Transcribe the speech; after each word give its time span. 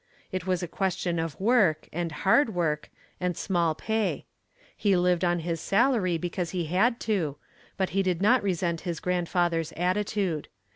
It 0.31 0.47
was 0.47 0.63
a 0.63 0.67
question 0.67 1.19
of 1.19 1.39
work, 1.39 1.87
and 1.93 2.11
hard 2.11 2.55
work, 2.55 2.89
and 3.19 3.37
small 3.37 3.75
pay. 3.75 4.25
He 4.75 4.95
lived 4.95 5.23
on 5.23 5.41
his 5.41 5.61
salary 5.61 6.17
because 6.17 6.49
he 6.49 6.65
had 6.65 6.99
to, 7.01 7.35
but 7.77 7.91
he 7.91 8.01
did 8.01 8.19
not 8.19 8.41
resent 8.41 8.81
his 8.81 8.99
grandfather's 8.99 9.71
attitude. 9.73 10.47